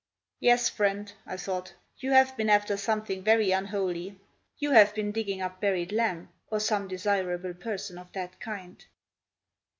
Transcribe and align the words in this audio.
"Yes, 0.39 0.67
friend," 0.67 1.13
I 1.27 1.37
thought, 1.37 1.75
"you 1.99 2.09
have 2.09 2.35
been 2.35 2.49
after 2.49 2.75
something 2.75 3.21
very 3.21 3.51
unholy; 3.51 4.19
you 4.57 4.71
have 4.71 4.95
been 4.95 5.11
digging 5.11 5.43
up 5.43 5.61
buried 5.61 5.91
lamb, 5.91 6.29
or 6.49 6.59
some 6.59 6.87
desirable 6.87 7.53
person 7.53 7.99
of 7.99 8.11
that 8.13 8.39
kind!" 8.39 8.83